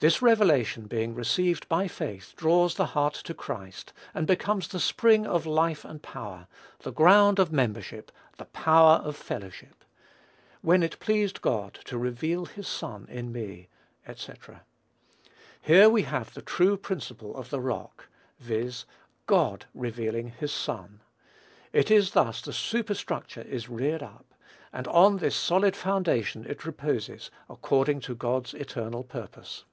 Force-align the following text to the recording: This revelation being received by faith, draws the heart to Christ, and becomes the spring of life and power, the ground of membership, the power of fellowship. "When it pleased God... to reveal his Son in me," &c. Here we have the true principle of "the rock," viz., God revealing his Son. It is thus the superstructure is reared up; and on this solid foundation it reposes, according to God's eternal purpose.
This 0.00 0.22
revelation 0.22 0.86
being 0.86 1.12
received 1.16 1.68
by 1.68 1.88
faith, 1.88 2.32
draws 2.36 2.76
the 2.76 2.86
heart 2.94 3.14
to 3.14 3.34
Christ, 3.34 3.92
and 4.14 4.28
becomes 4.28 4.68
the 4.68 4.78
spring 4.78 5.26
of 5.26 5.44
life 5.44 5.84
and 5.84 6.00
power, 6.00 6.46
the 6.82 6.92
ground 6.92 7.40
of 7.40 7.50
membership, 7.50 8.12
the 8.36 8.44
power 8.44 8.98
of 8.98 9.16
fellowship. 9.16 9.84
"When 10.62 10.84
it 10.84 11.00
pleased 11.00 11.40
God... 11.42 11.80
to 11.86 11.98
reveal 11.98 12.46
his 12.46 12.68
Son 12.68 13.08
in 13.10 13.32
me," 13.32 13.66
&c. 14.14 14.32
Here 15.62 15.88
we 15.88 16.02
have 16.02 16.32
the 16.32 16.42
true 16.42 16.76
principle 16.76 17.34
of 17.36 17.50
"the 17.50 17.58
rock," 17.60 18.06
viz., 18.38 18.84
God 19.26 19.66
revealing 19.74 20.28
his 20.28 20.52
Son. 20.52 21.00
It 21.72 21.90
is 21.90 22.12
thus 22.12 22.40
the 22.40 22.52
superstructure 22.52 23.42
is 23.42 23.68
reared 23.68 24.04
up; 24.04 24.32
and 24.72 24.86
on 24.86 25.16
this 25.16 25.34
solid 25.34 25.74
foundation 25.74 26.44
it 26.48 26.64
reposes, 26.64 27.32
according 27.50 27.98
to 28.02 28.14
God's 28.14 28.54
eternal 28.54 29.02
purpose. 29.02 29.64